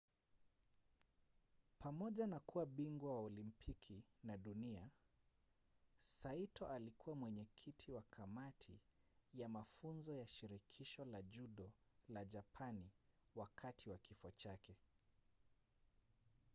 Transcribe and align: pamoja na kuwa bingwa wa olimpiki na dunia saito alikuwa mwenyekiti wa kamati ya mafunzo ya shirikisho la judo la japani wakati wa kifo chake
pamoja 1.79 2.27
na 2.27 2.39
kuwa 2.39 2.65
bingwa 2.65 3.15
wa 3.15 3.21
olimpiki 3.21 4.03
na 4.23 4.37
dunia 4.37 4.89
saito 5.99 6.67
alikuwa 6.67 7.15
mwenyekiti 7.15 7.91
wa 7.91 8.01
kamati 8.09 8.79
ya 9.33 9.47
mafunzo 9.49 10.15
ya 10.15 10.27
shirikisho 10.27 11.05
la 11.05 11.21
judo 11.21 11.71
la 12.09 12.25
japani 12.25 12.91
wakati 13.35 13.89
wa 13.89 13.97
kifo 13.97 14.31
chake 14.31 14.77